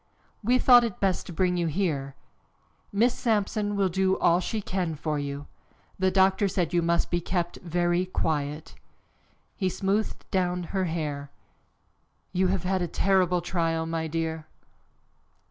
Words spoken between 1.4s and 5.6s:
you here. Miss Sampson will do all she can for you.